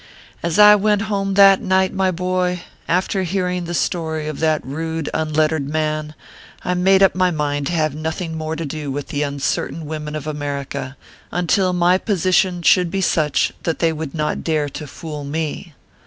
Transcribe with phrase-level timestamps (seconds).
[0.41, 5.11] As I went home that night, my boy, after hearing the story of that rude,
[5.13, 6.15] unlettered man,
[6.65, 9.85] I made up my mind to have nothing more to do with the uncer tain
[9.85, 10.97] women of America;
[11.31, 15.75] until my position should be such that they would not dare to "fool" me.